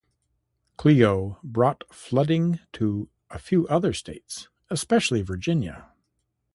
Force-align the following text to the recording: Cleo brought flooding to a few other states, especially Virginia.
Cleo 0.77 1.37
brought 1.43 1.83
flooding 1.93 2.59
to 2.73 3.11
a 3.29 3.37
few 3.37 3.67
other 3.67 3.93
states, 3.93 4.47
especially 4.71 5.21
Virginia. 5.21 5.91